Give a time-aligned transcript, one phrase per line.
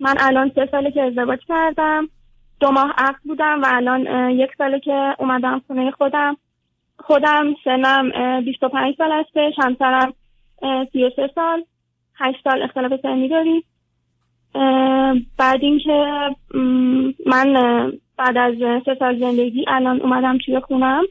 [0.00, 2.08] من الان سه ساله که ازدواج کردم.
[2.60, 6.36] دو ماه عقد بودم و الان یک ساله که اومدم خونه خودم.
[6.98, 9.54] خودم سنم 25 سال هستش.
[9.58, 10.12] همسرم
[10.92, 11.64] 33 سال.
[12.14, 13.62] 8 سال اختلاف سنی داریم.
[15.38, 16.30] بعد اینکه
[17.26, 17.52] من
[18.18, 18.54] بعد از
[18.84, 21.04] سه سال زندگی الان اومدم توی خونم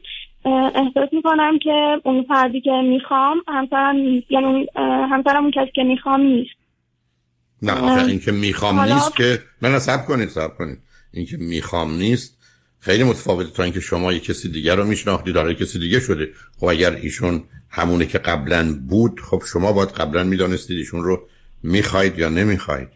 [0.74, 3.96] احساس می‌کنم که اون فردی که می‌خوام همسرم
[4.30, 6.59] یعنی همسرم اون کسی که می‌خوام نیست.
[7.62, 10.78] نه آخه این که می‌خوام نیست که نه نه کنید سب کنید.
[11.12, 12.40] این که می‌خوام نیست
[12.80, 16.28] خیلی متفاوته تا اینکه شما یه کسی دیگر رو میشناختی داره کسی دیگه شده.
[16.60, 21.28] خب اگر ایشون همونه که قبلا بود خب شما باید قبلا می‌دانستید ایشون رو
[21.62, 22.88] می‌خواید یا نمی‌خواید.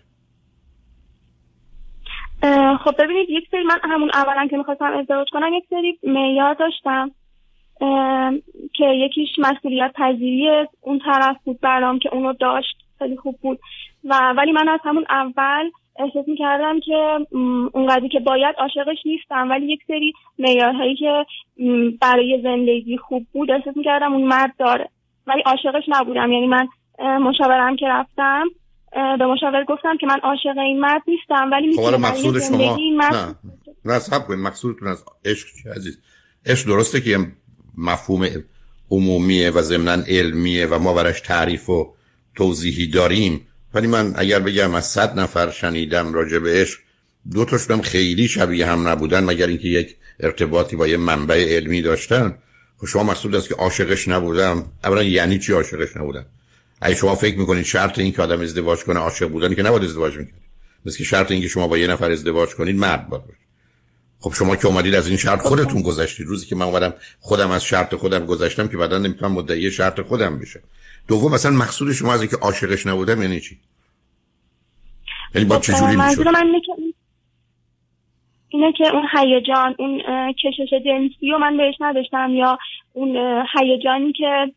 [2.85, 7.11] خب ببینید یک سری من همون اولا که می‌خواستم ازدواج کنم یک سری معیار داشتم
[8.75, 10.49] که یکیش مسئولیت پذیری
[10.81, 13.61] اون طرف بود برام که اونو داشت خیلی خوب بود.
[14.05, 17.19] و ولی من از همون اول احساس کردم که
[17.73, 19.51] اونقدری که باید عاشقش نیستم.
[19.51, 21.27] ولی یک سری معیارهایی که
[22.01, 24.89] برای زندگی خوب بود احساس کردم اون مرد داره.
[25.27, 26.33] ولی عاشقش نبودم.
[26.33, 28.45] یعنی من مشاورم که رفتم
[29.19, 31.51] به مشاور گفتم که من عاشق این مرد نیستم.
[31.53, 33.35] ولی خب مقصود شما نه.
[33.85, 35.99] نه سب کنید مقصودتون از عشق عزیز؟
[36.47, 37.19] عشق درسته که
[37.79, 38.27] مفهوم
[38.91, 41.95] عمومیه و ضمنا علمیه و ما برش تعریف و
[42.37, 43.47] توضیحی داریم.
[43.75, 46.79] ولی من اگر بگم از صد نفر شنیدم راجع به عشق
[47.33, 52.39] دو تاشون خیلی شبیه هم نبودن مگر اینکه یک ارتباطی با یه منبع علمی داشتن.
[52.79, 54.65] خب شما مسئول است که عاشقش نبودم.
[54.85, 56.27] اولا یعنی چی عاشقش نبودم؟
[56.81, 60.17] اگه شما فکر می‌کنید شرط این که آدم ازدواج کنه عاشق بودن که نباید ازدواج
[60.17, 60.45] می‌کنید
[60.87, 63.23] مثل که شرط این که شما با یه نفر ازدواج کنید مرد باید
[64.19, 66.27] خب شما که اومدید از این شرط خودتون گذشتید.
[66.27, 70.39] روزی که من اومدم خودم از شرط خودم گذشتم که بعدا نمی‌تونم مدعی شرط خودم
[70.39, 70.63] بشه
[71.09, 73.59] دوم مثلا مقصود شما از اینکه عاشقش نبودم یعنی چی؟
[75.35, 76.53] یعنی با خب، چجوری می‌شد؟ من
[78.49, 82.59] اینه که اون هیجان اون کشش جنسی رو من بهش نداشتم یا
[82.93, 83.17] اون
[83.59, 84.53] هیجانی که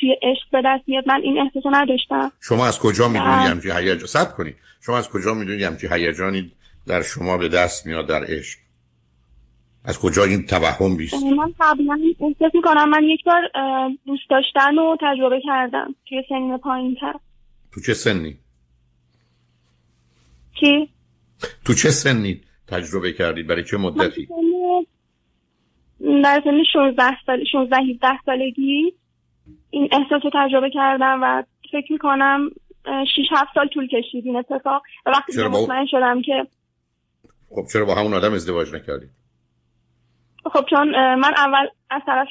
[0.00, 2.32] توی عشق به دست میاد من این احساسو نداشتم.
[2.40, 4.56] شما از کجا می‌دونی همچی هیجان؟ سب کنید.
[4.80, 6.52] شما از کجا می‌دونی همچی هیجانی
[6.86, 8.58] در شما به دست میاد در عشق؟
[9.84, 13.42] از کجا این توهم بیست من قبلا احساس می‌کنم من یک بار
[14.06, 17.14] دوست داشتن رو تجربه کردم توی سنین پایین تر
[17.74, 18.38] تو چه سنی؟
[20.60, 20.88] چی؟
[21.64, 24.28] تو چه سنی تجربه کردید برای چه مدتی؟
[26.22, 28.92] در سن 16 سال 16 17 سالگی
[29.70, 31.42] این احساس رو تجربه کردم و
[31.72, 32.50] فکر می‌کنم
[32.84, 36.46] 6 7 سال طول کشید این اتفاق و وقتی مطمئن شدم که
[37.48, 39.21] خب چرا با همون آدم ازدواج نکردید؟
[40.44, 42.28] خب چون من اول از طرف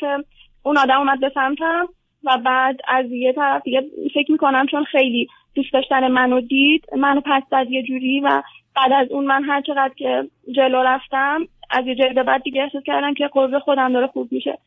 [0.64, 1.88] اون آدم اومد به سمتم
[2.24, 3.82] و بعد از یه طرف دیگه
[4.14, 8.44] فکر می‌کنم چون خیلی دوست داشتن منو دید منو پس داد یه جوری و
[8.76, 12.84] بعد از اون من هر چقدر که جلو رفتم از یه جای بعد دیگه احساس
[12.86, 14.58] کردم که قرب خودم داره خوب میشه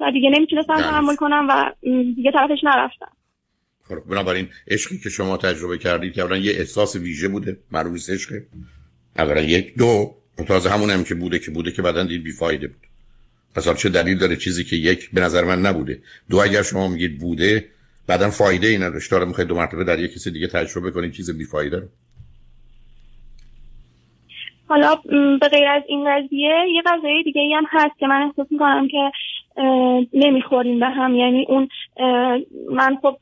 [0.00, 1.72] و دیگه نمی‌تونستم تحمل کنم و
[2.14, 3.12] دیگه طرفش نرفتم.
[3.88, 8.46] خب بنابراین عشقی که شما تجربه کردید که اولا یه احساس ویژه بوده معروف عشقه
[9.18, 9.78] اولا یک.
[9.78, 10.14] دو
[10.48, 12.91] تازه همون هم که بوده که بوده که بعدا دید بیفایده بود.
[13.54, 15.98] پس چه دلیل داره چیزی که یک به نظر من نبوده؟
[16.30, 17.64] دو اگر شما میگید بوده
[18.08, 19.10] بعدا فایده ای نداشت.
[19.10, 21.86] داره می‌خواید دو مرتبه در یک کسی دیگه تجربه کنید چیز بیفایده رو.
[24.68, 24.96] حالا
[25.40, 28.88] به غیر از این قضیه یه قضیه دیگه ای هم هست که من احساس می‌کنم
[28.88, 29.12] که
[30.12, 31.14] نمی‌خوریم به هم.
[31.14, 31.68] یعنی اون
[32.70, 33.16] من خب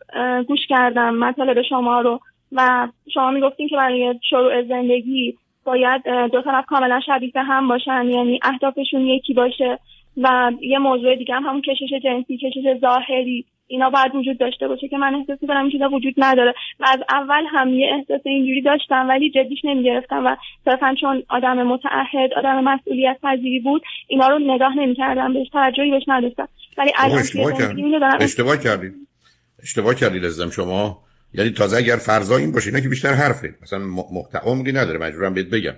[0.48, 2.20] گوش کردم مطالب شما رو
[2.52, 6.02] و شما می‌گفتین که برای شروع زندگی باید
[6.32, 8.08] دو طرف کاملا شبیه هم باشن.
[8.08, 9.78] یعنی اهدافشون یکی باشه.
[10.22, 13.46] و یه موضوع دیگه هم همون کشش جنسی کشش ظاهری.
[13.66, 16.54] اینا باید وجود داشته باشه که من احساس می‌کنم این چیزا وجود نداره.
[16.80, 21.62] و از اول هم یه احساس اینجوری داشتم ولی جدیش نمی‌گرفتم و صرفا چون آدم
[21.62, 26.48] متعهد آدم مسئولیت پذیری بود اینا رو نگاه نمی‌کردم بهش توجهی بهش نداشتم.
[26.78, 27.84] ولی الان اشتباه کردید
[28.20, 28.92] اشتباه کردید
[29.62, 30.98] اشتباه کردید ازم شما.
[31.34, 33.54] یعنی تازه اگر فرضا این باشه اینا که بیشتر حرفه.
[33.62, 33.80] مثلا
[34.44, 34.98] عمقی نداره.
[34.98, 35.74] مجبورم بهت بگم.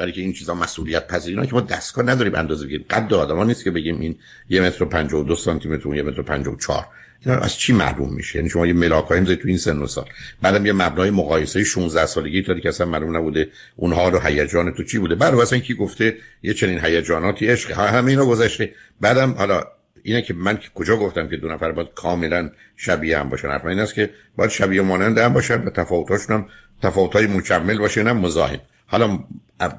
[0.00, 2.86] برای که این چیزا مسئولیت پذیری که ما دستگاه نداریم اندازه بگیریم.
[2.90, 4.16] قد آدم نیست که بگیم این
[4.48, 6.86] یه متر و دو سانتی متر و یه متر و چهار.
[7.26, 10.04] از چی معلوم میشه؟ یعنی شما یه ملاک تو این سن و سال.
[10.42, 14.84] بعدم یه مبنای مقایسه 16 سالگی تا که اصلا معلوم نبوده اونها رو هیجان تو
[14.84, 15.14] چی بوده.
[15.14, 18.74] بعد اصلا کی گفته یه چنین هیجاناتی عشق همه اینا گذشته.
[19.00, 19.62] بعدم حالا
[20.02, 23.78] اینه که من کجا گفتم که دو نفر باید کاملا شبیه هم باشن؟ حرف این
[23.78, 26.46] است که باید شبیه مانند هم باشن و تفاوتاشون هم
[26.82, 28.60] تفاوتای مکمل باشه نه مزاحم.
[28.90, 29.18] حالا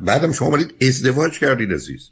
[0.01, 2.09] بعدم شما باید ازدواج کردید عزیز.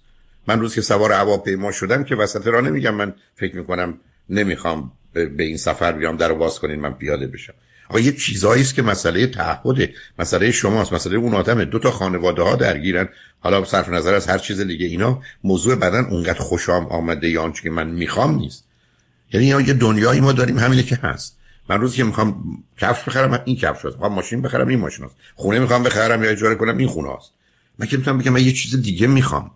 [0.48, 3.98] من روز که سوار هواپیما شدم که وسط را نمیگم من فکر می‌کنم
[4.30, 7.54] نمی‌خوام به این سفر بیام در باز کنین من پیاده بشم.
[7.90, 11.66] آقا یه چیزایی است که مسئله تعهده مسئله شماست مسئله اون آدمه.
[11.66, 13.10] دو تا خانواده ها درگیرن.
[13.40, 17.64] حالا صرف نظر از هر چیز دیگه اینا موضوع بدن اونقدر خوشام آمده یا آنچه
[17.64, 18.66] که من می‌خوام نیست.
[19.34, 21.39] یعنی یه دنیایی ما داریم همینه که هست.
[21.70, 22.44] من روزی که می‌خوام
[22.78, 26.30] کفش بخرم این کفش هست می‌خوام ماشین بخرم این ماشین هست خونه می‌خوام بخرم یا
[26.30, 27.34] اجاره کنم این خونه هست
[27.80, 29.52] من که می‌تونم بگم من یه چیز دیگه می‌خوام.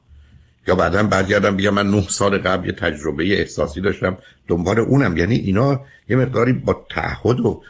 [0.68, 4.18] یا بعدا برگردم بگم من نه سال قبل یه تجربه احساسی داشتم.
[4.48, 5.18] دنبال اونم.
[5.18, 7.62] یعنی اینا یه مقداری با تعهد و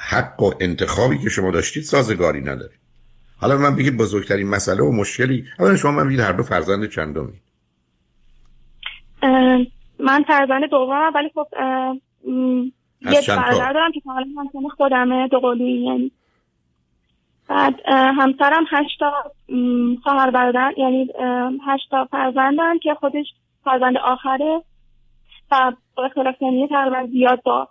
[0.00, 2.72] حق و انتخابی که شما داشتید سازگاری نداره.
[3.36, 5.44] حالا من بگید بزرگترین مسئله و مشکلی.
[5.58, 7.32] اولا شما من بگید هر دو فرزند چندمی
[10.00, 11.46] من فرزند دومم ولی خب
[13.00, 16.12] یه برادر دارم که کاملا همسن خودمه دو قلویی یعنی.
[17.48, 19.12] بعد همسرم هشتا
[20.02, 21.12] خواهر برادر یعنی
[21.66, 23.26] هشتا فرزندن که خودش
[23.64, 24.62] فرزند آخره
[25.50, 25.72] و
[26.04, 27.68] اختلاف سنی تقریبا زیاد با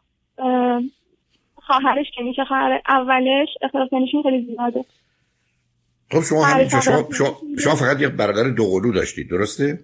[1.56, 4.86] خواهرش که میشه خواهر اولش اختلاف سنیشون خیلی زیاده.
[6.12, 9.80] خب شما همینجا شما, شما, شما فقط یک برادر دوقلو داشتید درسته؟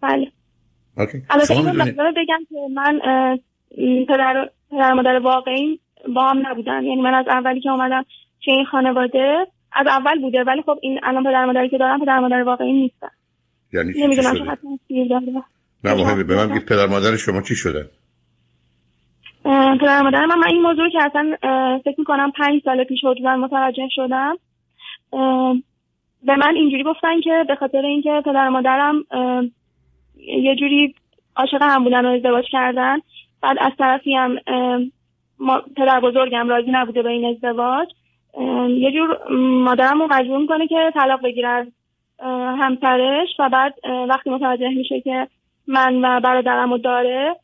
[0.00, 0.32] بله.
[1.30, 1.72] البته این
[2.16, 3.00] بگم که من
[4.08, 5.80] پدر, پدر مادر واقعی
[6.14, 6.84] با هم نبودن.
[6.84, 8.04] یعنی من از اولی که اومدم
[8.40, 10.44] چه این خانواده از اول بوده.
[10.44, 13.10] ولی خب این الان پدر مادری که دارم پدر مادر واقعی نیستن.
[13.72, 15.44] یعنی نمی‌دونم چقدر تاثیر داره.
[15.84, 16.24] نه مهمه.
[16.24, 17.90] به من بگید پدر مادر شما چی شده؟
[19.80, 21.36] پدر مادر من من این موضوع که اصلا
[21.84, 24.36] فکر می‌کنم پنج سال پیش حدودا متوجه شدم.
[26.26, 29.04] به من اینجوری گفتن که به خاطر اینکه پدر مادرم
[30.16, 30.94] یه جوری
[31.36, 32.98] عاشق هم بودن و ازدواج کردن.
[33.44, 34.38] بعد از طرفی هم
[35.76, 37.88] پدر بزرگم راضی نبوده به این ازدواج
[38.68, 41.66] یه جور مادرم رو مجبور می‌کنه که طلاق بگیره از
[42.58, 43.74] همسرش و بعد
[44.08, 45.28] وقتی متوجه میشه که
[45.66, 47.36] من و برادرم رو داره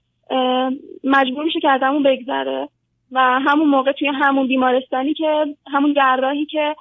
[1.05, 2.69] مجبور میشه که از همون بگذره
[3.13, 6.77] و همون موقع توی همون بیمارستانی که همون جراحی که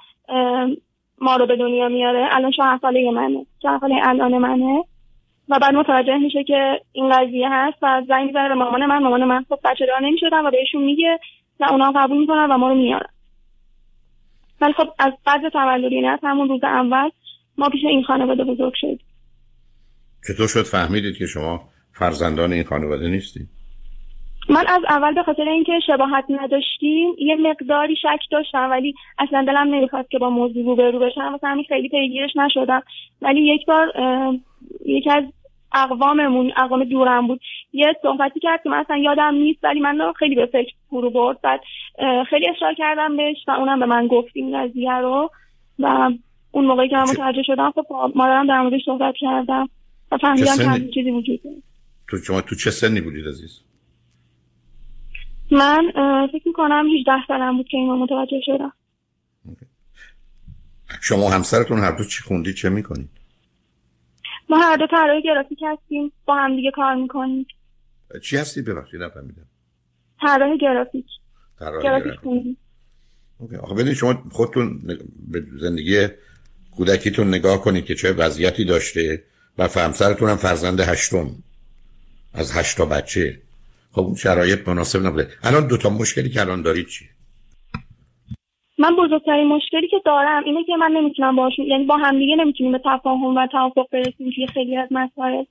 [1.20, 4.84] ما رو به دنیا میاره الان چهار ساله منه چهار ساله الان منه.
[5.50, 8.98] و بعد متوجه میشه که این قضیه هست و زنگ می‌زنه به مامان من.
[8.98, 11.18] مامان من خب بچه دار نمی‌شدن و بهشون میگه
[11.60, 13.10] و اونا قبول می‌کنن و ما رو میارن.
[14.60, 17.10] ولی خب از بعد تولد یعنی از همون روز اول
[17.58, 18.98] ما پیش این خانواده بزرگ شدیم.
[20.28, 21.60] چطور شد؟ فهمیدید که شما
[21.92, 23.48] فرزندان این خانواده نیستید؟
[24.48, 29.74] من از اول به خاطر اینکه شباهت نداشتیم یه مقداری شک داشتم ولی اصلا دلم
[29.74, 31.32] نمی‌خواست که با موضوع روبرو بشم.
[31.34, 32.82] مثلا خیلی پیگیرش نشدم.
[33.22, 33.92] ولی یک بار
[34.86, 35.24] یکی از
[35.72, 37.40] اقواممون اقوام دورم بود.
[37.72, 41.40] یه صحبتی کرد که من اصلا یادم نیست ولی من خیلی به فکر فرو برد.
[41.40, 41.60] بعد
[42.30, 45.30] خیلی اصرار کردم بهش و اونم به من گفت این قضیه رو.
[45.78, 46.10] و
[46.50, 49.68] اون موقعی که من متوجه شدم خب مادرم در موردش صحبت کردم
[50.12, 51.56] و فهمیدم که همین چیزی وجود داره.
[52.08, 53.60] تو شما تو چه سنی بودید عزیز؟
[55.50, 55.92] من
[56.32, 58.72] فکر می‌کنم 18 سالم بود که این متوجه شدم.
[61.02, 63.19] شما همسرتون هر دو چی خوندید چه می‌کنید
[64.50, 67.46] ما هر دو طراح گرافیک هستیم با هم دیگه کار می‌کنیم.
[68.22, 69.46] چی هستی؟ ببخشید نفهمیدم.
[70.20, 71.06] طراح گرافیک.
[71.60, 72.56] گرافیک خوندیم.
[73.62, 74.80] آخه ببینید شما خودتون
[75.28, 76.08] به زندگی
[76.76, 79.22] کودکیتون نگاه کنید که چه وضعیتی داشته
[79.58, 81.30] و همسرتون هم فرزند هشتم
[82.34, 83.40] از هشتا بچه.
[83.92, 85.28] خب اون شرایط مناسب نبوده.
[85.42, 87.08] الان دوتا مشکلی که الان دارید چیه
[88.80, 92.80] من بزرگترین مشکلی که دارم اینه که من نمی‌تونم باشون یعنی با همدیگه نمی‌تونیم به
[92.84, 95.44] تفاهم و توافق برسیم توی خیلی از مسائل.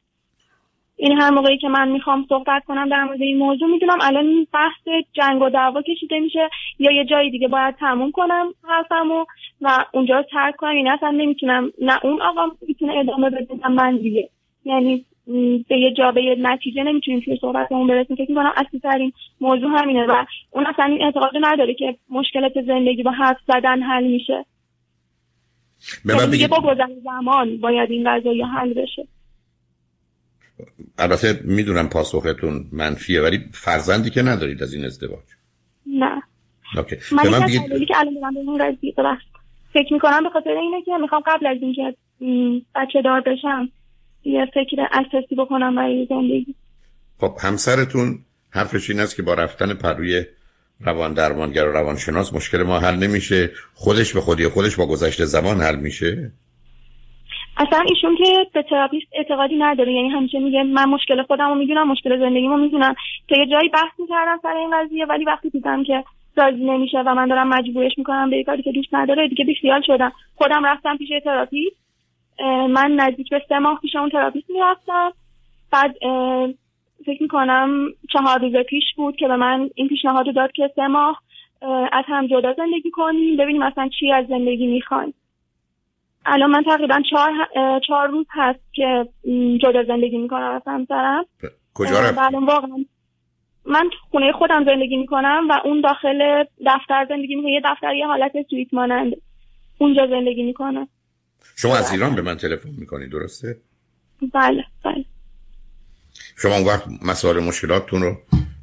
[0.97, 5.03] این هر موقعی که من می‌خوام صحبت کنم در مورد این موضوع می‌دونم الان بحث
[5.13, 9.25] جنگ و دعوا کشیده میشه یا یه جایی دیگه باید تموم کنم حرفمو
[9.61, 10.75] و اونجا رو ترک کنم.
[10.75, 14.29] یعنی اصلا نمی‌تونم نه اون آقا می‌تونه ادامه بده من دیگه.
[14.65, 15.05] یعنی
[15.69, 18.15] به یه جا به یه نتیجه نمی‌تونیم توی صحبتمون برسیم.
[18.15, 23.03] فکر می‌کنم اصلی ترین موضوع همینه و اون اصلا این اعتقاد نداره که مشکلات زندگی
[23.03, 24.45] با حرف زدن حل میشه.
[26.05, 29.07] به من یعنی با گذر زمان باید این قضایی حل بشه.
[30.97, 35.25] البته می‌دونم پاسختون منفیه ولی فرزندی که ندارید از این ازدواج.
[35.85, 36.21] نه.
[36.77, 36.95] اوکی.
[37.11, 37.87] من من بگید...
[37.87, 39.17] که الان به اون
[39.73, 41.95] فکر می‌کنم به خاطر اینه که می‌خوام قبل از اینکه
[42.75, 43.69] بچه دار بشم
[44.23, 46.55] یه فکر اساسی بکنم برای زندگی.
[47.19, 48.19] خب همسرتون
[48.51, 50.23] حرفش این است که با رفتن پهلوی
[50.81, 53.49] روان درمانگر و روانشناس مشکل ما حل نمیشه.
[53.73, 56.31] خودش به خودی خودش با گذشت زمان حل میشه.
[57.57, 59.93] اصلا ایشون که به therapist اعتقادی نداره.
[59.93, 62.95] یعنی همیشه میگه من مشکل خودم رو می‌دونم مشکل زندگیمو می‌دونم.
[63.27, 66.03] که یه جایی بحث می‌کردم سر این قضیه ولی وقتی دیدم که
[66.37, 70.11] راضی نمیشه و من دارم مجبورش می‌کنم به کاری که دوست نداره دیگه بیخیال شدم.
[70.35, 71.88] خودم رفتم پیش therapist.
[72.69, 75.11] من نزدیک به سه ماه پیش اون therapist می‌رفتم.
[75.71, 75.95] بعد
[77.05, 81.21] فکر می‌کنم چهار روز پیش بود که به من این پیشنهاد داد که سه ماه
[81.91, 85.13] از هم جدا زندگی کنیم ببینیم مثلا چی از زندگی می‌خوایم.
[86.25, 87.31] الان من تقریبا چهار,
[87.87, 89.07] چهار روز هست که
[89.61, 91.25] جدا زندگی می‌کنم از همسرم
[91.73, 91.95] کجا؟
[92.33, 92.85] واقعا
[93.65, 98.31] من خونه خودم زندگی می‌کنم و اون داخل دفتر زندگی می‌کنه یه دفتر یه حالت
[98.49, 99.13] سویت مانند.
[99.77, 100.87] اونجا زندگی می‌کنه
[101.55, 103.57] شما از ایران به من تلفن می‌کنی درسته؟
[104.33, 105.05] بله بله
[106.37, 108.17] شما اون وقت مسائل مشکلاتتون رو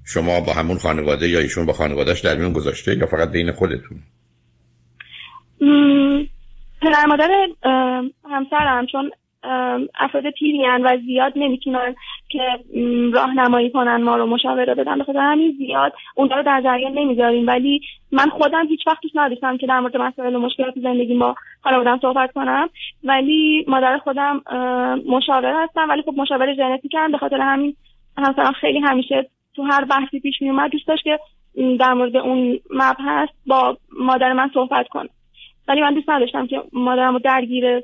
[0.05, 4.03] شما با همون خانواده یا ایشون با خانوادهش در میون گذاشته یا فقط بین خودتون
[6.83, 7.31] پدر مادر
[8.31, 9.11] همسرم چون
[9.95, 11.95] افراد پیریان و زیاد نمی‌تونن
[12.29, 12.41] که
[13.13, 17.47] راهنمایی کنن ما رو مشاوره بدن بخاطر همین زیاد اون رو در جریان نمی‌ذاریم.
[17.47, 17.81] ولی
[18.13, 21.99] من خودم هیچ وقت دوست نداشتم که در مورد مسائل و مشکلات زندگی با خانوادم
[22.03, 22.69] صحبت کنم.
[23.05, 24.43] ولی مادر خودم
[25.09, 25.89] مشاور هستم.
[25.89, 27.77] ولی خب مشاور ژنتیک هم به خاطر همین
[28.19, 29.27] همسرم خیلی همیشه
[29.57, 31.19] تو هر بحثی پیش می اومد دوست داشت که
[31.81, 35.09] در مورد اون مبحث با مادر من صحبت کنم
[35.69, 37.83] ولی من دوست نداشتم که مادرم رو درگیر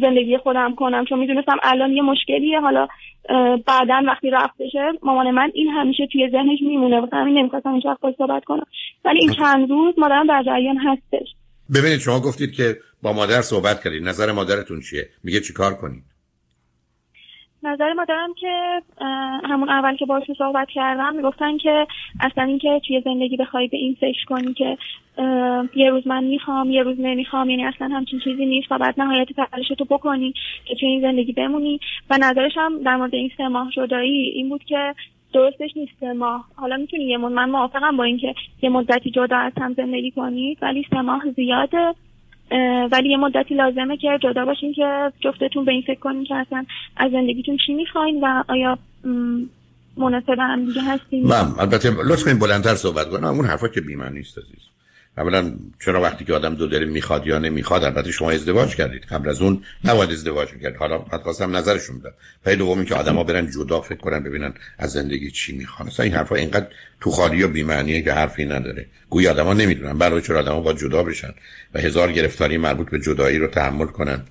[0.00, 2.60] زندگی خودم کنم چون می‌دونستم الان یه مشکلیه.
[2.60, 2.88] حالا
[3.66, 7.00] بعدا وقتی رفتشه مامان من این همیشه توی ذهنش میمونه.
[7.00, 8.66] و همین نمی‌خواستم این وقت صحبت کنم.
[9.04, 11.28] ولی این چند روز مادرم در جریان هستش.
[11.74, 14.08] ببینید شما گفتید که با مادر صحبت کردید.
[14.08, 16.13] نظر مادرتون چیه؟ میگه چیکار کنید
[17.64, 18.82] نظر مادرم که
[19.44, 21.86] همون اول که باهاش صحبت کردم می‌گفتن که
[22.20, 24.78] اصلا اینکه توی زندگی بخوای به این فکر کنی که
[25.76, 29.28] یه روز من می‌خوام یه روز نمی‌خوام یعنی اصلا همچین چیزی نیست و بعد نهایت
[29.32, 31.80] تلاش تو بکنی که توی این زندگی بمونی.
[32.10, 34.94] و نظرش هم در مورد این سه ماه جدایی این بود که
[35.32, 36.44] درستش نیست ماه.
[36.56, 40.86] حالا می‌تونی یه من موافقم با اینکه یه مدتی جدا از هم زندگی کنید ولی
[40.90, 41.94] سه ماه زیاده.
[42.92, 46.64] ولی یه مدتی لازمه که جدا باشین که جفتتون به این فکر کنین که اصلا
[46.96, 48.78] از زندگیتون چی می‌خواین و آیا
[49.96, 54.73] مناسب هم دیگه هستین؟ البته لطفا بلندتر صحبت کنم اون حرفا که بیمن نیست عزیز.
[55.18, 55.52] اولا
[55.84, 59.04] چرا وقتی که آدم دو داره می‌خواد یا نمی‌خواد البته شما ازدواج کردید.
[59.04, 60.76] قبل از اون نباید ازدواج می‌کرد.
[60.76, 62.12] حالا بعد خواستم نظرشون بدم.
[62.44, 65.88] پای دومی که آدما برن جدا فکر کنن ببینن از زندگی چی می‌خوان.
[65.88, 66.66] اصلا این حرفا اینقدر
[67.00, 68.86] تو خالی و بی‌معنیه که حرفی نداره.
[69.10, 69.98] گویا آدما نمی‌دونن.
[69.98, 71.34] برای چرا آدما با جدا بشن
[71.74, 74.22] و هزار گرفتاری مربوط به جدایی رو تحمل کنن.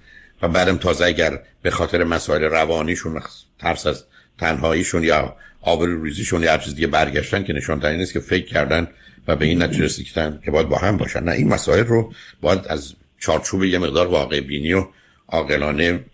[0.42, 3.22] و بعدم تازه اگر به خاطر مسائل روانیشون
[3.60, 4.04] ترس از
[4.38, 8.88] تنهاییشون یا آبروریزیشون یا هر چیز دیگه برگشتن که نشان نیست که فکر کردن
[9.28, 11.24] و به این نتیجه رسیدن که باید با هم باشن.
[11.24, 14.88] نه این مسائل رو باید از چارچوب یه مقدار واقع بینی و
[15.28, 16.06] عاقلانه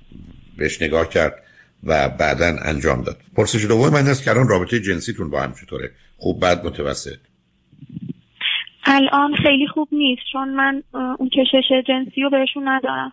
[0.57, 1.43] بهش نگاه کرد
[1.83, 3.17] و بعدا انجام داد.
[3.35, 7.17] پرسش دوم من است که الان رابطه جنسیتون با هم چطوره؟ خوب بعد متوسط؟
[8.83, 13.11] الان خیلی خوب نیست چون من اون کشش جنسی رو بهشون ندارم.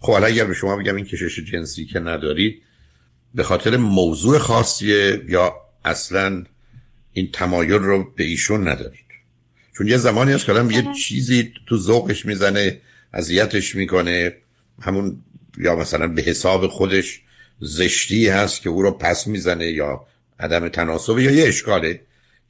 [0.00, 2.62] خب حالا اگر به شما بگم این کشش جنسی که ندارید
[3.34, 5.52] به خاطر موضوع خاصیه یا
[5.84, 6.44] اصلا
[7.18, 9.08] این تمایل رو به ایشون ندارید.
[9.76, 12.80] چون یه زمانی هست که یه چیزی تو ذوقش می‌زنه
[13.12, 14.34] اذیتش می‌کنه.
[14.82, 15.16] همون
[15.58, 17.20] یا مثلا به حساب خودش
[17.60, 20.06] زشتی هست که او رو پس می‌زنه یا
[20.40, 22.00] عدم تناسب یا یه اشکاله.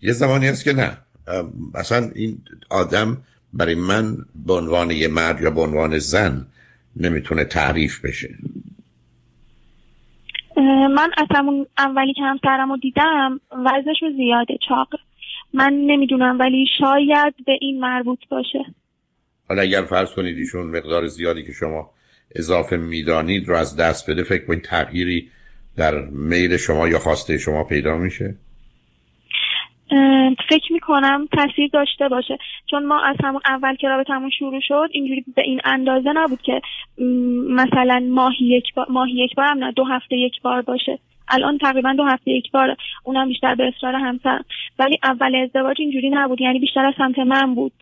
[0.03, 0.99] یه زمانی هست که نه.
[1.75, 3.23] اصلا این آدم
[3.53, 6.47] برای من به عنوان یه مرد یا به عنوان زن
[6.97, 8.35] نمی‌تونه تعریف بشه.
[10.89, 14.89] من از همون اولی که همسرم رو دیدم وزنش زیاده چاق
[15.55, 18.65] من نمی‌دونم ولی شاید به این مربوط باشه.
[19.49, 21.91] حالا اگر فرض کنید ایشون مقدار زیادی که شما
[22.35, 25.31] اضافه می‌دانید رو از دست بده فکر کنید تغییری
[25.77, 28.35] در میل شما یا خواسته شما پیدا میشه؟
[30.49, 32.39] فکر می‌کنم تاثیر داشته باشه.
[32.71, 36.61] چون ما از همون اول که رابطمون شروع شد اینجوری به این اندازه نبود که
[37.49, 40.99] مثلا ماهی یک بار ماهی یک بار هم نه دو هفته یک بار باشه.
[41.29, 44.41] الان تقریبا دو هفته یک بار اونم بیشتر به اصرار همسر
[44.79, 46.41] ولی اول ازدواج اینجوری نبود.
[46.41, 47.73] یعنی بیشتر از سمت من بود.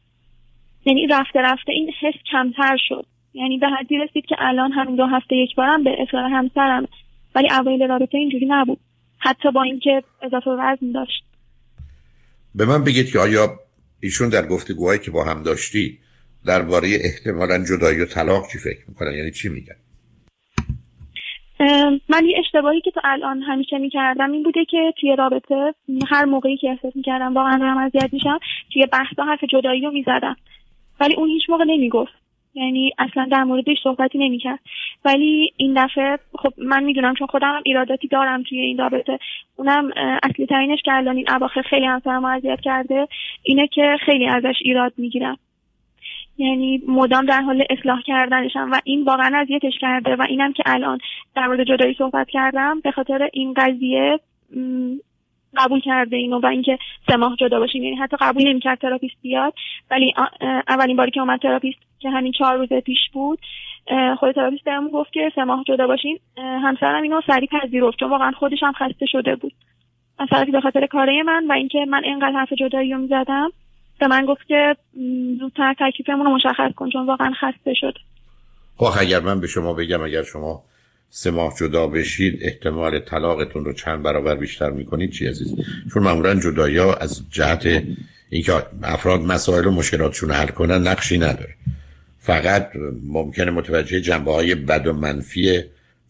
[0.85, 3.07] یعنی رفته رفته این حس کمتر شد.
[3.35, 6.89] یعنی به حدی رسید که الان همین دو هفته یک بارم به اصرار همسرم.
[7.35, 8.79] ولی اول رابطه اینجوری نبود.
[9.19, 11.26] حتی با اینکه اضافه وزن داشت.
[12.57, 13.59] به من بگید که آیا
[14.01, 15.99] ایشون در گفتگوهایی که با هم داشتی
[16.47, 19.77] درباره احتمالا جدایی و طلاق چی فکر می‌کنن؟ یعنی چی میگن؟
[22.09, 25.75] من یه اشتباهی که تو الان همیشه می‌کردم این بوده که توی رابطه
[26.09, 28.39] هر موقعی که احساس می‌کردم واقعا دارم اذیت میشم
[28.73, 30.37] توی بحثا حرف جدایی رو می‌زدم.
[31.01, 32.13] ولی اون هیچ موقع نمی‌گفت.
[32.55, 34.59] یعنی اصلا در موردش صحبتی نمی‌کرد.
[35.07, 39.19] ولی این دفعه خب من می‌دونم چون خودم ایراداتی دارم توی این رابطه
[39.57, 39.91] اونم
[40.23, 43.09] اصلی ترینش که الان این اواخر خیلی همسرم اذیت کرده
[43.43, 45.37] اینه که خیلی ازش ایراد می‌گیرم.
[46.39, 50.99] یعنی مدام در حال اصلاح کردنشم و این واقعا اذیتش کرده و اینم که الان
[51.37, 54.21] در مورد جدایی صحبت کردم به خاطر این قضیه
[55.57, 57.83] قبول کرده اینو و اینکه سه ماه جدا باشیم.
[57.83, 59.55] یعنی حتی قبول نمی‌کرد therapist بیاد.
[59.91, 60.15] ولی
[60.69, 63.39] اولین باری که اومد therapist که همین چهار روز پیش بود
[64.19, 66.19] خود therapist بهمون گفت که سه ماه جدا باشین.
[66.37, 69.53] همسرم اینو سریع پذیرفت چون واقعا خودش هم خسته شده بود.
[70.21, 73.51] مثلا به خاطر کاره من و اینکه من اینقدر حرف جدایی رو می‌زدم
[74.01, 74.77] به من گفت که
[75.39, 78.01] زودتر تکلیفمون رو مشخص کن چون واقعا خسته شده.
[78.77, 80.63] خب اگر من به شما بگم اگر شما
[81.11, 85.55] سه ماه جدا بشید احتمال طلاقتون رو چند برابر بیشتر می‌کنید چی عزیز؟
[85.95, 87.83] چون معمولا جدایی از جهت
[88.31, 91.55] اینکه افراد مسائل و مشکلاتشون حل کنن نقشی نداره.
[92.19, 92.71] فقط
[93.03, 95.63] ممکنه متوجه جنبه های بد و منفی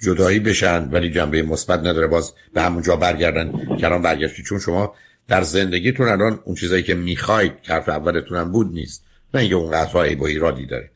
[0.02, 2.06] جدایی بشن ولی جنبه مثبت نداره.
[2.06, 4.42] باز به همونجا برگردن کلام برگشتی.
[4.42, 4.94] چون شما
[5.28, 9.04] در زندگیتون الان اون چیزایی که می‌خواید حرف اولتون هم بود نیست.
[9.34, 10.90] نه اینکه اون قطعه با ایرادی داره.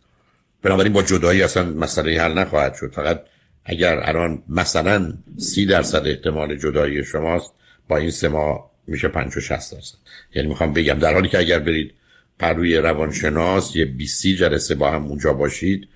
[0.63, 2.93] بنابراین با جدایی اصلا مسئله حل نخواهد شد.
[2.93, 3.21] فقط
[3.65, 7.53] اگر الان مثلا سی درصد احتمال جدایی شماست
[7.89, 9.99] با این سه ماه میشه پنج و شست درصد.
[10.35, 11.95] یعنی می‌خوام بگم در حالی که اگر برید
[12.39, 15.89] پروی روانشناس یه بیسی جلسه با هم اونجا باشید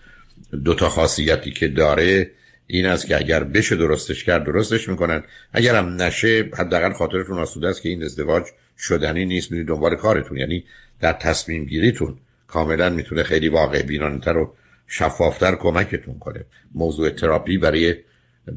[0.64, 2.30] دو تا خاصیتی که داره
[2.66, 5.22] این است که اگر بشه درستش کرد درستش می‌کنن.
[5.52, 8.44] اگر هم نشه حداقل خاطرتون آسوده است که این ازدواج
[8.78, 10.38] شدنی نیست میرید دنبال کارتون.
[10.38, 10.64] یعنی
[11.00, 14.54] در تصمیم گیریتون کاملا می‌تونه خیلی واقع بینانتر و
[14.86, 16.44] شفافتر کمکتون کنه.
[16.74, 17.94] موضوع تراپی برای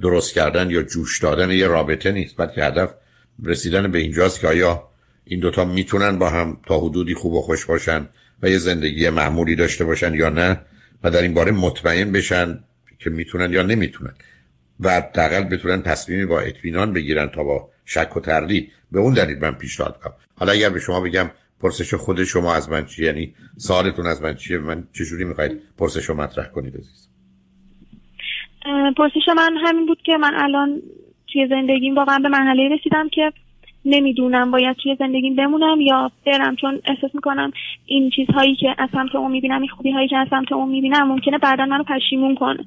[0.01, 2.93] درست کردن یا جوش دادن یه رابطه نیست بلکه هدف
[3.43, 4.89] رسیدن به اینجاست که آیا
[5.25, 8.09] این دوتا می‌تونن با هم تا حدودی خوب و خوش باشن
[8.41, 10.59] و یه زندگی معمولی داشته باشن یا نه
[11.03, 12.63] و در این باره مطمئن بشن
[12.99, 14.13] که می‌تونن یا نمی‌تونن.
[14.79, 19.39] و دقل بتونن تصمیمی با اطمینان بگیرن تا با شک و تردید به اون دلیل
[19.39, 23.33] من پیشنهاد کنم حالا اگر به شما بگم پرسش خود شما از من چیه یعنی
[23.57, 27.09] سوالتون از من چیه؟ من چجوری می‌خواید پرسش رو مطرح کنید عزیز؟
[28.97, 30.81] پرسش من همین بود که من الان
[31.33, 33.33] توی زندگیم واقعا به مرحله رسیدم که
[33.85, 37.51] نمی‌دونم باید توی زندگیم بمونم یا برم چون احساس می‌کنم
[37.85, 41.07] این چیزهایی که از سمت اون می‌بینم این خوبی هایی که از سمت اون می‌بینم
[41.07, 42.65] ممکنه بعدا منو پشیمون کنه.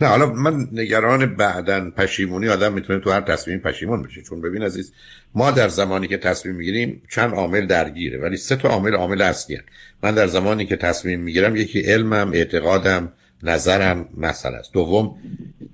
[0.00, 4.22] نه حالا من نگران بعدا پشیمونی آدم می‌تونه تو هر تصمیم پشیمون بشه.
[4.22, 4.92] چون ببین عزیز
[5.34, 9.58] ما در زمانی که تصمیم می‌گیریم چند عامل درگیره ولی سه تا عامل عامل اصلی
[10.02, 14.72] من در زمانی که تصمیم می‌گیرم یکی علمم اعتقادم نظرم مسئله است.
[14.72, 15.16] دوم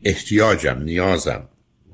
[0.05, 1.49] احتیاجم نیازم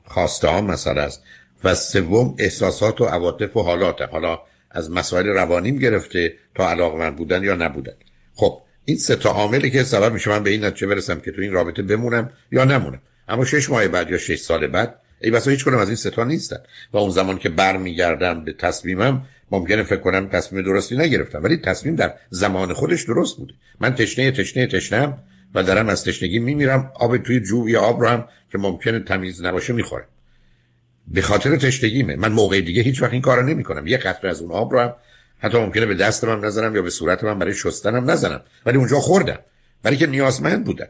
[0.04, 1.22] خواسته مسئله است.
[1.64, 4.08] و سوم احساسات و عواطف و حالاتم.
[4.12, 4.38] حالا
[4.70, 7.92] از مسائل روانیم گرفته تا علاقمند بودن یا نبودن.
[8.34, 11.42] خب این سه تا عاملی که سبب میشه من به این نتیجه برسم که تو
[11.42, 13.00] این رابطه بمونم یا نمونم.
[13.28, 16.10] اما شش ماه بعد یا شش سال بعد ای بسا هیچ کنم از این سه
[16.10, 16.56] تا نیستن.
[16.92, 21.42] و اون زمان که برمیگردم به تصمیمم ممکنه فکر کنم تصمیم درستی نگرفتم.
[21.42, 23.54] ولی تصمیم در زمان خودش درست بوده.
[23.80, 25.18] من تشنه تشنه تشنم
[25.54, 26.92] و دارم از تشنگی میمیرم.
[26.94, 30.06] آب توی جو یا آب رو هم که ممکنه تمیز نباشه می‌خورم.
[31.08, 32.16] به خاطر تشنگیمه.
[32.16, 33.86] من موقع دیگه هیچ وقت این کارو نمی‌کنم.
[33.86, 34.94] یه قطره از اون آب رو هم
[35.38, 38.40] حتی ممکنه به دست من نزنم یا به صورت من برای شستنم نزنم.
[38.66, 39.38] ولی اونجا خوردم.
[39.82, 40.88] برای که نیازمند بودم.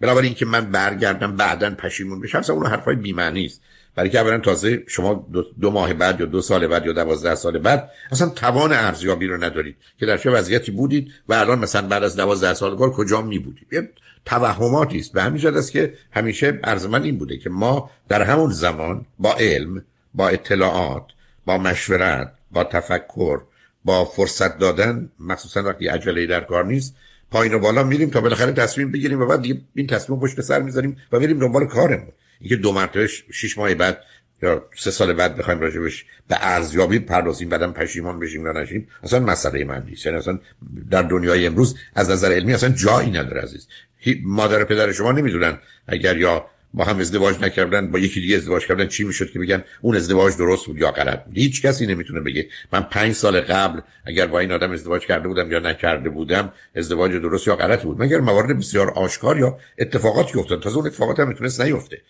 [0.00, 3.60] بنابراین اینکه من برگردم بعدا پشیمون بشم اصلا اون حرفای بی معنی است.
[3.94, 7.34] برای که اولا تازه شما دو, دو, ماه بعد یا دو سال بعد یا دوازده
[7.34, 11.88] سال بعد اصلا توان ارزیابی رو ندارید که در چه وضعیتی بودید و الان مثلا
[11.88, 13.90] بعد از دوازده سال کار کجا می بودید یه
[14.24, 15.12] توهماتی است.
[15.12, 19.34] به همین است که همیشه عرض من این بوده که ما در همون زمان با
[19.34, 21.04] علم با اطلاعات
[21.46, 23.40] با مشورت با تفکر
[23.84, 26.96] با فرصت دادن مخصوصا وقتی عجله در کار نیست
[27.30, 30.62] پایین و بالا میریم تا بالاخره تصمیم بگیریم و بعد دیگه این تصمیم پشت سر
[30.62, 32.12] می‌ذاریم و میریم دنبال کارمون.
[32.40, 33.98] اینکه دو مرتبه شش ماه بعد
[34.42, 39.20] یا سه سال بعد بخوایم راجبش به ارزیابی پردازیم بعدم پشیمان بشیم یا نشیم اصلا
[39.20, 40.06] مسئله من نیست.
[40.06, 40.38] یعنی اصلا
[40.90, 43.68] در دنیای امروز از نظر علمی اصلا جایی نداره عزیز.
[44.22, 48.86] مادر پدر شما نمی‌دونن اگر یا با هم ازدواج نکردن با یکی دیگه ازدواج کردن
[48.86, 52.48] چی می‌شد که بگن؟ اون ازدواج درست بود یا غلط بود؟ هیچ کسی نمی‌تونه بگه.
[52.72, 57.12] من پنج سال قبل اگر با این آدم ازدواج کرده بودم یا نکرده بودم ازدواج
[57.12, 61.28] درست یا غلط بود؟ مگر موارد بسیار آشکار یا اتفاقاتی افتاد؟ تازه اون اتفاقات هم
[61.28, 62.02] می‌تونست نیفته.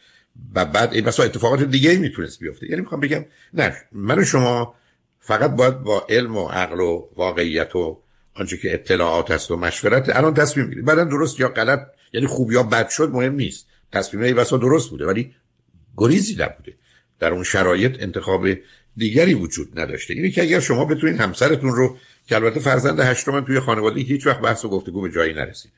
[0.55, 2.71] و بعد این بسا اتفاقات دیگه می‌تونست بیفته.
[2.71, 4.75] یعنی می‌خوام بگم نه من و شما
[5.21, 7.99] فقط باید با علم و عقل و واقعیت و
[8.35, 11.81] آنچه که اطلاعات هست و مشورت الان تصمیم می‌گیریم بعدا درست یا غلط
[12.13, 13.67] یعنی خوب یا بد شد مهم نیست.
[13.93, 15.35] تصمیم ای بسا درست بوده ولی
[15.97, 16.75] گریزی نبوده.
[17.19, 18.47] در اون شرایط انتخاب
[18.97, 20.15] دیگری وجود نداشته.
[20.15, 24.41] اینه که اگر شما بتونید همسرتون رو که البته فرزند هشتم توی خانواده هیچ وقت
[24.41, 25.73] بحث و گفتگو به جایی نرسید.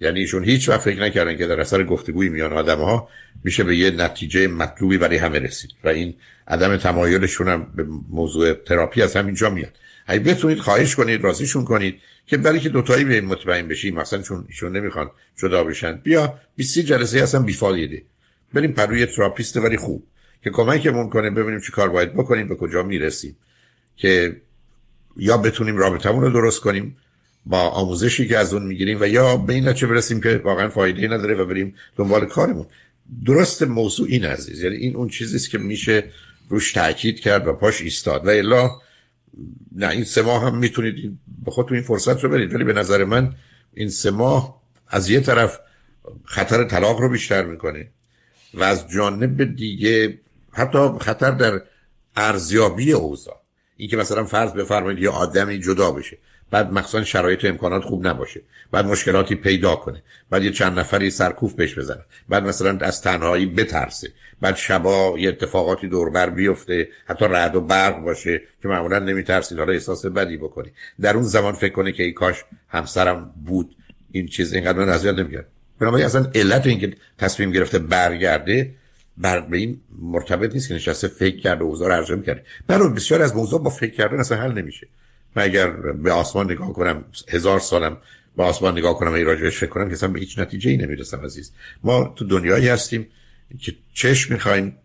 [0.00, 3.08] یعنی ایشون هیچ وقت فکر نکردن که در اثر گفتگوی میان آدم ها
[3.44, 5.70] میشه به یه نتیجه مطلوبی برای همه رسید.
[5.84, 6.14] و این
[6.48, 9.72] عدم تمایلشون هم به موضوع تراپی از همینجا میاد.
[10.06, 14.44] اگه بتونید خواهش کنید راضیشون کنید که برای که دوتایی به مطمئن بشیم مثلا چون
[14.48, 18.02] ایشون نمی‌خوان جدا بشن بیا 20 جلسه اصلا بیفایده
[18.54, 20.06] بریم پروی therapist ولی خوب.
[20.44, 23.36] که کمکمون کنه ببینیم چی کار باید بکنیم به کجا می‌رسیم.
[23.96, 24.36] که
[25.16, 26.96] یا بتونیم رابطمون رو درست کنیم
[27.46, 31.08] با آموزشی که از اون می‌گیریم و یا به این نتیجه برسیم که واقعا فایده
[31.08, 32.66] نداره و بریم دنبال کارمون.
[33.26, 36.04] درست موضوع این عزیز یعنی این اون چیزیست که میشه
[36.48, 38.26] روش تاکید کرد و پاش ایستاد.
[38.26, 38.70] و الا
[39.72, 43.04] نه این سه ماه هم می‌تونید به خودتون این فرصت رو بدید ولی به نظر
[43.04, 43.34] من
[43.74, 45.58] این سه ماه از یه طرف
[46.24, 47.88] خطر طلاق رو بیشتر می‌کنه
[48.54, 50.18] و از جانب دیگه
[50.52, 51.62] حتی خطر در
[52.16, 53.40] ارزیابی اوضاع.
[53.76, 56.18] این که مثلا فرض بفرمایید یه آدمی جدا بشه.
[56.50, 58.40] بعد مخصوصا شرایط و امکانات خوب نباشه.
[58.72, 60.02] بعد مشکلاتی پیدا کنه.
[60.30, 64.08] بعد یه چند نفری سرکوف بهش بزنن بعد مثلا از تنهایی بترسه.
[64.40, 66.88] بعد شبا یه اتفاقاتی دوربر بیفته.
[67.06, 69.58] حتی رعد و برق باشه که معمولا نمیترسید.
[69.58, 70.72] حالا احساس بدی بکنی.
[71.00, 73.76] در اون زمان فکر کنه که ای کاش همسرم بود.
[74.12, 75.46] این چیز اینقدر من اذیت نمی‌کرد
[75.78, 78.74] بنابراین اصلا علت اینکه تصمیم گرفته برگرده
[79.18, 83.22] بر به این مرتبط نیست که نشسته فکر کرده و اوضاع رو کرده برای بسیار
[83.22, 84.86] از موضوع با فکر کردن اصلا حل نمیشه.
[85.36, 87.96] من اگر به آسمان نگاه کنم هزار سالم
[88.36, 91.20] به آسمان نگاه کنم این راجبش فکر کنم که اصلا به هیچ نتیجه ای نمی‌رسم
[91.24, 91.52] عزیز.
[91.84, 93.06] ما تو دنیایی هستیم
[93.60, 94.76] که چشم می‌خوایم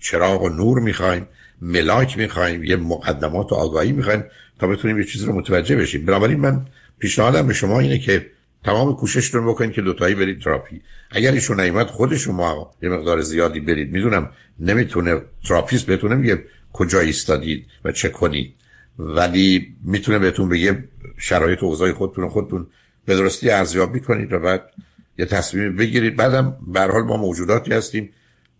[0.00, 1.26] چراغ و نور می‌خوایم
[1.62, 4.24] ملاک می‌خوایم یه مقدمات و آگاهی می‌خوایم
[4.58, 6.06] تا بتونیم یه چیزی رو متوجه بشیم.
[6.06, 6.66] بنابراین من
[6.98, 8.26] پیشنهادم به شما اینه که
[8.64, 10.80] تمام کوششتون بکنید که دوتایی برید تراپی.
[11.10, 13.92] اگر ایشون نیومد خودشون ما یه مقدار زیادی برید.
[13.92, 18.54] می‌دونم نمی‌تونه therapist بتونه میگه کجا ایستادید و چه کنید.
[18.98, 20.84] ولی می‌تونه بهتون بگه
[21.18, 22.66] شرایط و اوضاع خودتون خودتون
[23.04, 24.70] به درستی ارزیابی کنید و بعد
[25.18, 26.16] یه تصمیم بگیرید.
[26.16, 28.10] بعدم به حال ما موجوداتی هستیم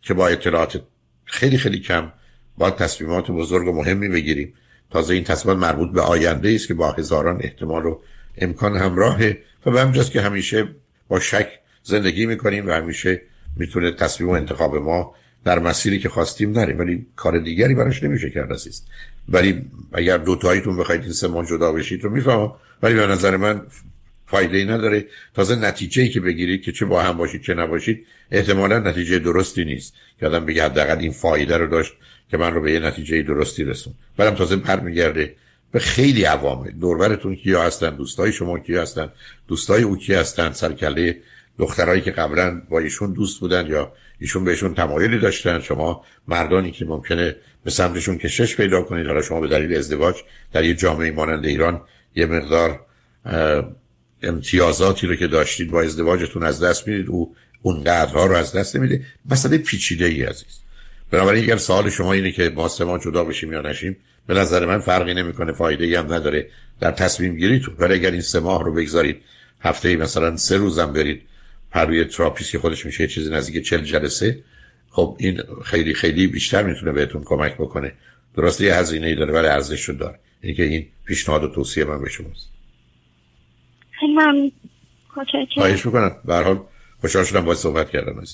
[0.02, 0.82] که با اطلاعات
[1.24, 2.12] خیلی خیلی کم
[2.58, 4.54] با تصمیمات بزرگ و مهمی بگیریم.
[4.90, 8.00] تازه این تصمیمات مربوط به آینده است که با هزاران احتمال و
[8.38, 10.68] امکان همراهه و به همجاست که همیشه
[11.08, 11.48] با شک
[11.82, 13.22] زندگی می‌کنیم و همیشه
[13.56, 18.30] می‌تونه تصمیم و انتخاب ما در مسیری که خواستیم نریم ولی کار دیگری براش نمیشه
[18.30, 18.86] کرد است
[19.28, 22.52] ولی اگر دوتاییتون بخواید این سه ماه جدا بشید رو می‌فهمم.
[22.82, 23.62] ولی به نظر من
[24.26, 25.06] فایده ای نداره.
[25.34, 29.64] تازه نتیجه ای که بگیرید که چه با هم باشید چه نباشید احتمالا نتیجه درستی
[29.64, 29.94] نیست.
[30.20, 31.92] که آدم بگه حداقل این فایده رو داشت
[32.30, 35.34] که من رو به یه نتیجه درستی رسون بعدم تازه برمیگرده
[35.72, 36.70] به خیلی عوامل.
[36.70, 39.12] دوربرتون کیا هستن؟ دوستای شما کیا هستن؟
[39.48, 41.18] دوستای او کی هستن؟ سرکله
[41.58, 45.60] دخترایی که قبلا با ایشون دوست بودن یا ایشون بهشون تمایلی داشتن.
[45.60, 49.06] شما مردانی که ممکنه به سمتشون کشش پیدا کنید.
[49.06, 50.16] حالا شما به دلیل ازدواج
[50.52, 51.80] در یه جامعه مانند ایران
[52.14, 52.80] یه مقدار
[54.22, 57.08] امتیازاتی رو که داشتید با ازدواجتون از دست می‌دید.
[57.08, 59.02] او اون قدرها رو از دست نمیده.
[59.30, 60.60] مسئله پیچیده ای عزیز.
[61.10, 63.96] بنابراین اگر سوال شما اینه که ما سه جدا بشیم یا نشیم
[64.26, 65.52] به نظر من فرقی نمی‌کنه.
[65.52, 66.48] فایده ای هم نداره
[66.80, 69.22] در تصمیم گیری تو ولی اگر این سه ماه رو بگذارید
[69.60, 71.22] هفته مثلا سه روزم برید
[71.74, 74.44] هر روی تراپیست که خودش میشه چیزی نزدیک 40 جلسه.
[74.90, 77.92] خب این خیلی خیلی بیشتر می‌تونه بهتون کمک بکنه.
[78.36, 80.18] درسته یه هزینه ای داره ولی ارزش رو داره.
[80.40, 82.50] اینکه این پیشنهاد و توصیه من به شماست.
[84.00, 84.52] خیلی ممنون.
[85.54, 86.16] خواهش می‌کنم.
[86.24, 86.60] به هر حال
[87.00, 88.32] خوشحال شدم باید صحبت کردم عزیز.